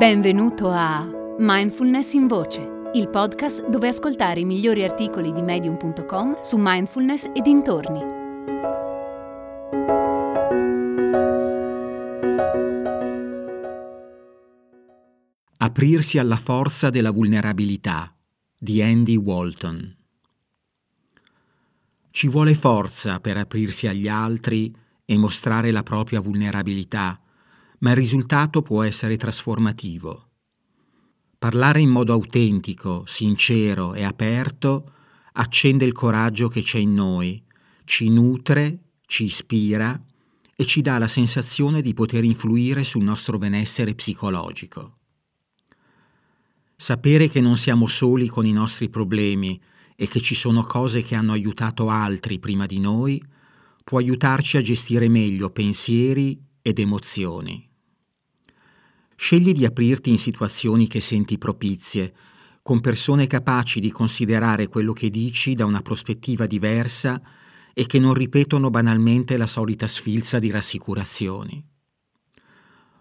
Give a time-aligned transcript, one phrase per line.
[0.00, 6.56] Benvenuto a Mindfulness in Voce, il podcast dove ascoltare i migliori articoli di medium.com su
[6.58, 8.00] mindfulness e dintorni.
[15.58, 18.16] Aprirsi alla forza della vulnerabilità
[18.56, 19.96] di Andy Walton.
[22.10, 24.74] Ci vuole forza per aprirsi agli altri
[25.04, 27.20] e mostrare la propria vulnerabilità
[27.80, 30.28] ma il risultato può essere trasformativo.
[31.38, 34.92] Parlare in modo autentico, sincero e aperto
[35.32, 37.42] accende il coraggio che c'è in noi,
[37.84, 39.98] ci nutre, ci ispira
[40.54, 44.98] e ci dà la sensazione di poter influire sul nostro benessere psicologico.
[46.76, 49.60] Sapere che non siamo soli con i nostri problemi
[49.96, 53.22] e che ci sono cose che hanno aiutato altri prima di noi
[53.82, 57.69] può aiutarci a gestire meglio pensieri ed emozioni.
[59.22, 62.14] Scegli di aprirti in situazioni che senti propizie,
[62.62, 67.20] con persone capaci di considerare quello che dici da una prospettiva diversa
[67.74, 71.62] e che non ripetono banalmente la solita sfilza di rassicurazioni.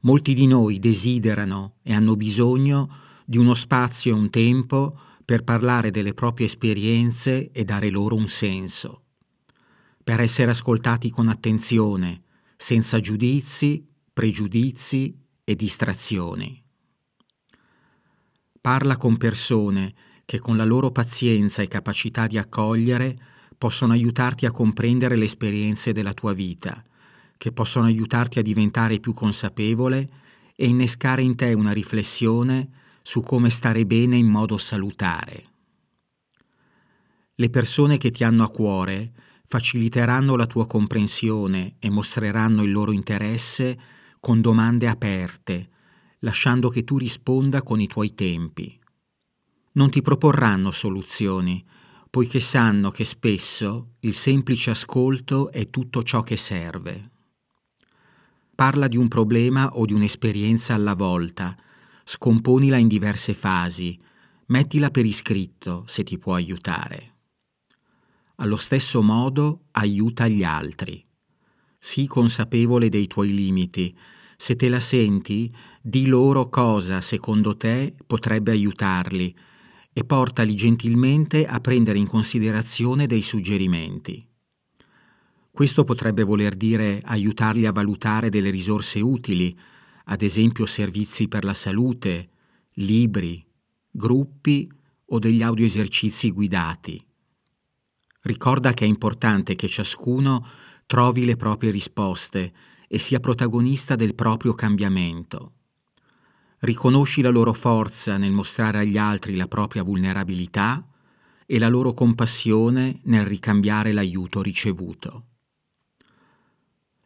[0.00, 2.94] Molti di noi desiderano e hanno bisogno
[3.24, 8.28] di uno spazio e un tempo per parlare delle proprie esperienze e dare loro un
[8.28, 9.04] senso,
[10.04, 16.62] per essere ascoltati con attenzione, senza giudizi, pregiudizi e distrazioni.
[18.60, 23.16] Parla con persone che con la loro pazienza e capacità di accogliere
[23.58, 26.82] possono aiutarti a comprendere le esperienze della tua vita,
[27.36, 30.08] che possono aiutarti a diventare più consapevole
[30.54, 32.68] e innescare in te una riflessione
[33.02, 35.46] su come stare bene in modo salutare.
[37.34, 39.12] Le persone che ti hanno a cuore
[39.46, 43.78] faciliteranno la tua comprensione e mostreranno il loro interesse
[44.22, 45.68] con domande aperte,
[46.20, 48.78] lasciando che tu risponda con i tuoi tempi.
[49.72, 51.64] Non ti proporranno soluzioni,
[52.08, 57.10] poiché sanno che spesso il semplice ascolto è tutto ciò che serve.
[58.54, 61.56] Parla di un problema o di un'esperienza alla volta,
[62.04, 64.00] scomponila in diverse fasi,
[64.46, 67.14] mettila per iscritto se ti può aiutare.
[68.36, 71.04] Allo stesso modo aiuta gli altri.
[71.84, 73.92] Sii consapevole dei tuoi limiti.
[74.36, 79.34] Se te la senti, di loro cosa, secondo te, potrebbe aiutarli
[79.92, 84.24] e portali gentilmente a prendere in considerazione dei suggerimenti.
[85.50, 89.58] Questo potrebbe voler dire aiutarli a valutare delle risorse utili,
[90.04, 92.28] ad esempio servizi per la salute,
[92.74, 93.44] libri,
[93.90, 94.70] gruppi
[95.06, 97.04] o degli audioesercizi guidati.
[98.20, 100.46] Ricorda che è importante che ciascuno
[100.92, 102.52] trovi le proprie risposte
[102.86, 105.52] e sia protagonista del proprio cambiamento.
[106.58, 110.86] Riconosci la loro forza nel mostrare agli altri la propria vulnerabilità
[111.46, 115.24] e la loro compassione nel ricambiare l'aiuto ricevuto.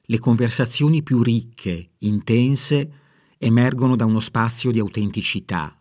[0.00, 2.90] Le conversazioni più ricche, intense,
[3.38, 5.80] emergono da uno spazio di autenticità,